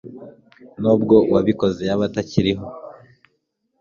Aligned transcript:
n'ubwo 0.81 1.15
uwabikoze 1.29 1.81
yaba 1.89 2.03
atakiriho 2.09 2.65